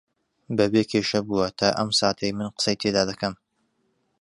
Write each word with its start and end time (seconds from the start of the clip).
بەبێ 0.57 0.81
کێشە 0.91 1.19
بووە 1.27 1.47
تا 1.59 1.67
ئەم 1.77 1.89
ساتەی 1.99 2.31
من 2.37 2.49
قسەی 2.55 2.79
تێدا 2.81 3.03
دەکەم 3.09 3.33